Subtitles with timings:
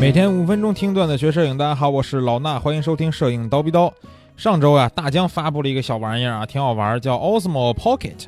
[0.00, 3.92] 每天五分钟听段子学摄影，大家好，我是老衲，欢迎收听摄影刀逼刀。
[4.34, 8.24] 上周啊，大疆发布了一个小玩意儿啊，挺好玩，叫 Osmo Pocket。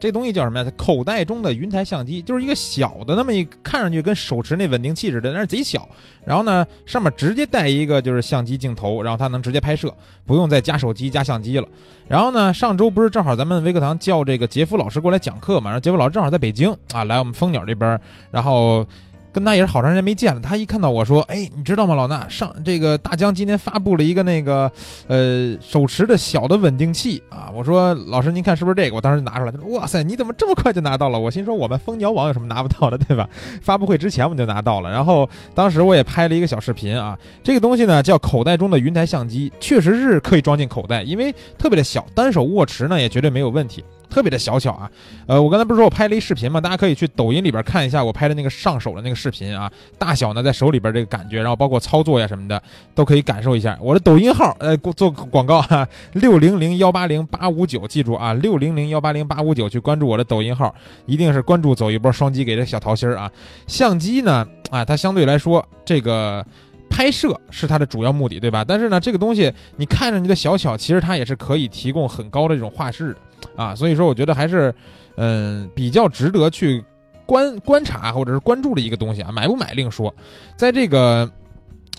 [0.00, 0.64] 这东西叫什么呀？
[0.64, 5.88] 它口袋中的云台相机，就是一个小的那么一，看上去跟手持那稳定器似的，但是贼小。
[6.24, 9.94] 然后呢，上面直接带一个就是相机镜头，然后它能直接拍摄，
[10.26, 11.68] 不用再加手机加相机了。
[12.08, 15.70] 然后呢，上周不是正好咱们微课堂叫这个杰夫老师过来讲课嘛？
[15.70, 18.00] 然后杰夫老师正好在北京啊，来我们蜂鸟这边，
[18.32, 18.84] 然后。
[19.32, 24.70] 跟他也是好长时间没见了，他一看到我说：“哎，你知道吗，老衲上这个大疆今天发布了一个那个，
[25.08, 33.26] 呃，手持的小的稳定器啊。”我说：“老师，您看是不是这个？”我当时就拿出来，他说：“哇塞，你怎么这么快就拿到了？”我心说：“我们蜂鸟网有什么拿不到的，对吧？
[33.62, 43.82] 发布会之前我们就拿到了。”然后当时我也拍了一个小视频啊，这个东西呢叫口袋中的云台相机，确实是可以装进口袋，因为特别的小，单手握持呢也绝对没有问题。
[44.12, 44.90] 特别的小巧啊，
[45.26, 46.60] 呃，我刚才不是说我拍了一视频吗？
[46.60, 52.62] 大家可以去抖音里边看一下我拍的那个上手的那个视频啊，大小呢在手里边这个感觉，然后包括操作呀什么的
[52.94, 53.78] 都可以感受一下。
[53.80, 60.74] 我的抖音号，呃，做广告哈，六零零幺八零八五九，记住啊，六零零幺八零八五九去关注我的抖音号，
[61.06, 63.32] 一定是关注走一波双击给这小桃心儿啊。
[63.66, 66.44] 相机呢，啊，它相对来说这个
[66.90, 68.62] 拍摄是它的主要目的，对吧？
[68.62, 73.16] 但是呢，这个东西你看着你的小巧，其实它也是可以提供很高的这种画质。
[73.56, 74.74] 啊，所以说我觉得还是，
[75.16, 76.82] 嗯，比较值得去
[77.26, 79.30] 观观察或者是关注的一个东西啊。
[79.32, 80.14] 买不买另说，
[80.56, 81.30] 在这个，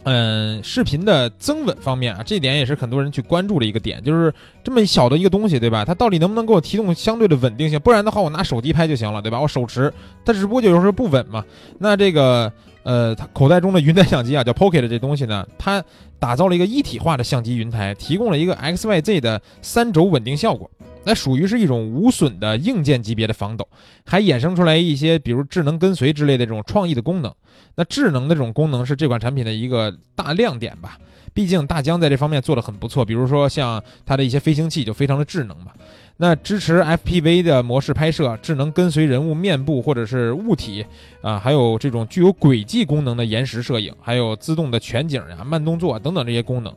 [0.03, 4.33] 嗯，视频的增稳方面啊，这点也是很多人去关注的一个点，就是
[4.63, 5.85] 这么小的一个东西，对吧？
[5.85, 7.79] 它到底能不能给我提供相对的稳定性？
[7.79, 9.39] 不然的话，我拿手机拍就行了，对吧？
[9.39, 9.93] 我手持，
[10.25, 11.43] 它只不过有时候不稳嘛。
[11.79, 12.51] 那这个，
[12.83, 15.81] 呃，它口袋中的云台相机啊，叫 Pocket 这东西呢，它
[16.19, 20.69] 打造了一个一体化的相机云台，提供了一个 X Y Z 的三轴稳定效果。
[21.05, 23.67] 那属于是一种无损的硬件级别的防抖，
[24.05, 27.33] 还衍生出来一些比如智能跟随之类的这种创意的功能。
[27.75, 30.97] 那智能的这种功能是这款产品的一个大亮点吧？
[31.33, 35.71] 毕竟大疆在这方面做的很不错，比如说像它的一些飞行器就非常的智能嘛。
[36.17, 40.85] 那支持 FPV 的模式拍摄，智能跟随人物面部或者是物体
[41.23, 46.71] 啊，还有这种具有轨迹功能的延时摄影，还有自动的全景呀、慢动作等等这些功能。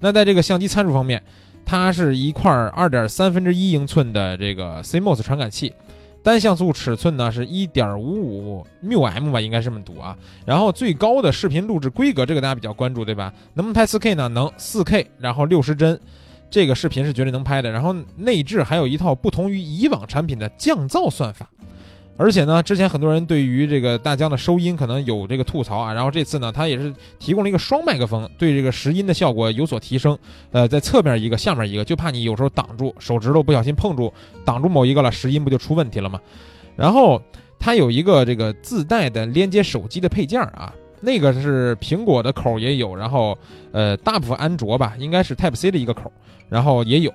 [0.00, 1.22] 那在这个相机参数方面，
[1.64, 5.72] 它是一块二点三分之一英寸的这个 CMOS 传感器，
[6.22, 10.16] 单像素尺寸呢是一点五五缪 m 吧，应该是这么读啊。
[10.44, 13.32] 然后最高的视频录制规格，这个大家比较关注，对吧？
[13.54, 14.28] 能不能拍 4K 呢？
[14.28, 15.98] 能，4K，然后六十帧，
[16.50, 17.70] 这个视频是绝对能拍的。
[17.70, 21.48] 然后内置还有一套不同于以往产品的降噪算法。
[22.18, 30.16] 而且呢，之前很多人对于这个大疆的收音可能有这个吐槽啊，然后这次呢，它也是提供了一个双麦克风，对这个拾音的效果有所提升。
[30.52, 34.12] 呃，在侧面一个，下面一个，就怕你有时候挡住手指头不小心碰住
[34.44, 36.20] 挡住某一个了，拾音不就出问题了吗？
[36.76, 37.20] 然后
[37.58, 43.36] 它有一个这个自带的连接手机的配件啊，那个是苹果的口也有，然后
[43.72, 46.12] 呃，大部分安卓吧，应该是 Type C 的一个口，
[46.50, 47.12] 然后也有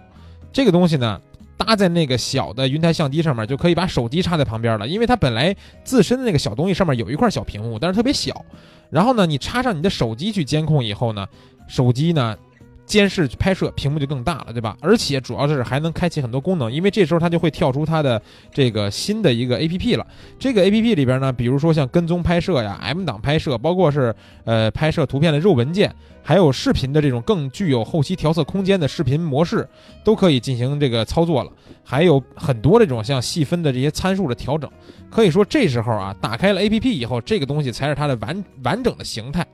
[0.52, 1.22] 这个东西呢。
[1.58, 4.88] 搭在那个小的云台相机上面，就可以把手机插在旁边了。
[4.88, 8.46] 因为它本来自身的那个小东西上面有一块小屏幕，但是特别小。
[8.90, 11.28] 然后呢，你插上你的手机去监控以后呢，
[11.68, 12.38] 手机呢。
[12.88, 14.76] 监视拍摄屏幕就更大了，对吧？
[14.82, 18.20] 而且主要是还能开启很多功能，因为这时候它就会跳出它的
[18.52, 20.08] 这个新的一个 A P P 了。
[20.40, 24.16] 这个 A P P 里边呢，比如说像跟踪拍摄呀、M 档拍摄，包括是
[24.46, 25.94] 呃拍摄图片的肉文件，
[26.24, 29.68] 还有视频的这种更具有后期调色空间的视频模式，
[30.06, 31.52] 都可以进行这个操作了。
[31.84, 34.70] 还有很多这种像细分的这些参数的调整，
[35.10, 39.46] 可以说这时候啊，打开了 A P P 以后，这个东西才是它的完完整的形态。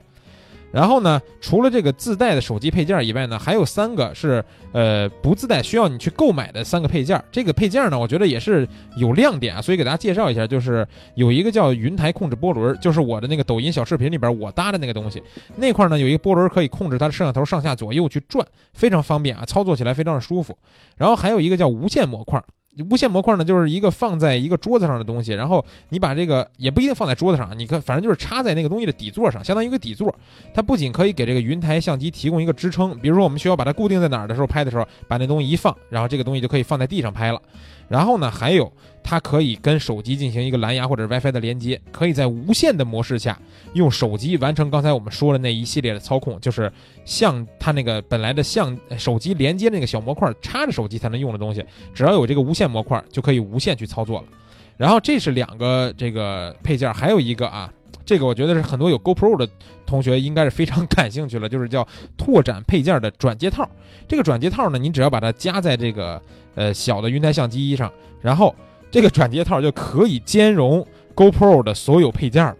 [0.73, 7.23] 然后呢，除了这个自带的手机配件以外呢，还有三个是呃不自带，需要你去购买的三个配件。
[7.31, 8.67] 这个配件呢，我觉得也是
[8.97, 15.22] 有亮点啊，所以给大家介绍一下，就是有一个叫云台控制波轮，就是我的那个抖音小视频里边我搭的那个东西，
[15.57, 20.57] 那块呢有一个波轮可以控制它的摄像头上下左右去转，非常方便啊，操作起来非常的舒服。
[20.97, 22.44] 然后还有一个叫无线模块。
[22.90, 30.14] 无线模块呢，就是一个放在一个桌子上的东西，然后你把这个也不一定放在桌子上，你可，反正就是插在那个东西的底座上，相当于一个底座。
[30.54, 37.42] 它不仅可以给这个云台相机提供一个支撑，比如说我们需要把它固定在哪儿的时候，拍的时候把那东西一放，然后这个东西就可以放在地上拍了。
[37.88, 38.71] 然后呢，还有
[39.03, 43.38] 它可以跟手机进行一个蓝牙或者 WiFi 的连接，可以在无线的模式下
[43.74, 46.71] 用手机完成刚才我们说的那一系列的操控，就是
[47.06, 51.63] 像它那个本来的像手机连接那个小模块插着手机才能用的东西，
[51.94, 54.27] 只要有这个无线模块就可以无线去操作了。
[54.75, 57.71] 然后这是两个这个配件，还有一个啊，
[58.05, 59.47] 这个我觉得是很多有 GoPro 的
[59.85, 63.69] 同学应该是非常感兴趣了， 就是叫拓展配件的转接套。
[64.07, 66.21] 这个转接套呢，你只要把它加在这个。
[66.55, 67.91] 呃，小的云台相机上，
[68.21, 68.55] 然后
[68.91, 70.85] 这个转接套就可以兼容
[71.15, 72.55] GoPro 的所有配件了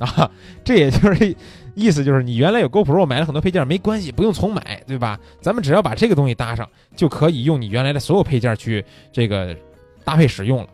[0.00, 0.28] 啊！
[0.64, 1.36] 这也就是
[1.76, 5.16] 意思就是你原来有 GoPro 买了很多配件没关系，不用重买，对吧？
[5.40, 9.56] 咱们只要把这个东西搭上，就可以用你原来的所有配件去这个
[10.02, 10.68] 搭配使用了。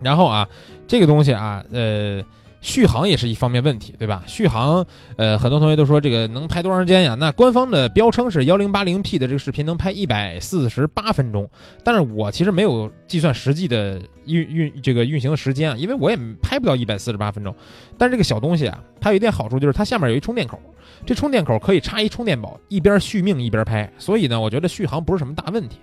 [0.00, 0.48] 然后啊，
[0.88, 2.20] 这个东西啊，呃。
[2.60, 4.24] 续航也是一方面问题，对吧？
[4.26, 4.84] 续航，
[5.16, 7.14] 呃，很多同学都说这个能拍多长时间呀？
[7.14, 11.48] 那官方的标称是幺零八零 P 的这个视频能拍一百四十八分钟，
[11.84, 17.54] 但是我其实没有计算实际的运运这个运行的时间啊，因为我也拍不到一百四十八分钟。
[17.96, 20.60] 但是这个小东西啊，它有一点好处就是它下面有一充电口，
[21.04, 25.78] 这充电口可以插一充电宝，一边续命一边拍，所以呢，我觉得续航不是什么大问题。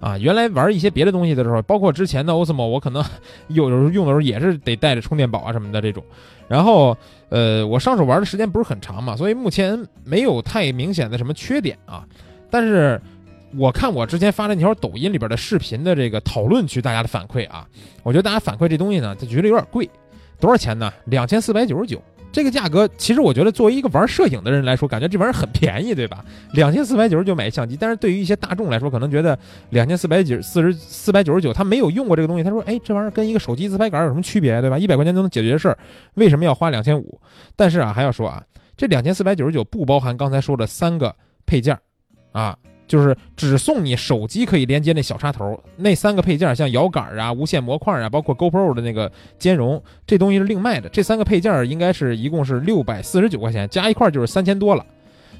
[0.00, 3.04] 啊，原来玩一些别的东西的时候，包括之前的 Osmo，我可能
[3.48, 6.04] 有时候用的时候也是得带着充电宝啊什么的这种。
[6.48, 6.96] 然后，
[7.28, 12.04] 呃，我上手玩的时间不是很长嘛，所以目前没有太明显的什么缺点啊。
[12.50, 13.00] 但是，
[13.56, 17.66] 我看我之前发那条抖音里边的视频的这个讨论区，大家的反馈啊，
[18.02, 19.88] 我觉得大家反馈这东西呢，他觉得有点贵，
[20.38, 20.92] 多少钱呢？
[21.06, 22.00] 两千四百九十九。
[22.36, 26.22] 这个价格，其实我觉得作为一个玩摄影的人来说，感觉这玩意儿很便宜，对吧？
[26.52, 29.38] 两千四百九十九买相机，但是对于一些大众来说，可能觉得
[29.70, 34.78] 两千四百九四十四百九十九，他没有用过这个东西，他说，哎，这玩意儿跟一个手机自拍杆有什么区别，对吧？
[34.78, 35.78] 一百块钱都能解决的事儿，
[36.16, 37.18] 为什么要花两千五？
[37.56, 38.44] 但是啊，还要说啊，
[38.76, 41.16] 这两千四百九十九不包含刚才说的三个
[41.46, 41.78] 配件，
[42.32, 42.54] 啊。
[42.86, 50.88] 就是只送你手机可以连接那小插头，那三个配件像摇杆啊、无线模块啊，包括 GoPro 的那个兼容，这东西是另卖的。
[50.88, 54.86] 这三个配件应该是一共是六百四十九块钱，加一块就是三千多了。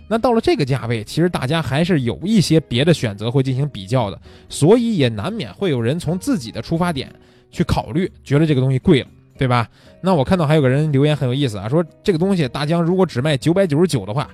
[0.08, 7.12] 那到了这个价位，其实大家还是有一些别的选择会进行比较的，所以也难免会有人从自己的出发点
[7.50, 9.08] 去考虑，觉得这个东西贵了，
[9.38, 9.68] 对吧？
[10.00, 14.28] 那我看到还有个人留言很有意思啊，说这个东西大疆如果只卖九百九十九的话。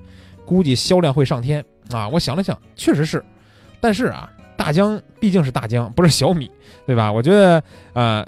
[0.45, 2.09] 估计销量会上天啊！
[2.09, 3.25] 我想了想，确实是，
[3.81, 6.51] 但是啊，大疆毕竟是大疆，不是小米，
[6.87, 7.11] 对吧？
[7.11, 7.63] 我觉得，
[7.93, 8.27] 呃，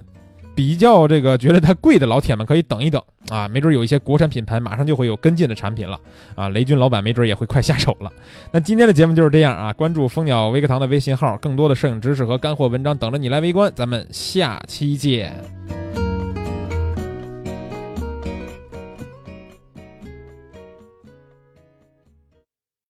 [0.55, 5.99] 比较这个觉得它贵的老铁们可以等一等啊，没准有一些国产品牌马上就会有跟进的产品了
[6.35, 6.49] 啊！
[6.51, 8.13] 雷军老板没准也会快下手了。
[8.53, 9.73] 那今天的节目就是这样啊！
[9.73, 13.73] 关注蜂鸟微课堂的微信号，更多的摄影知识和干货文章等着你来围观。
[13.75, 15.35] 咱们下期见。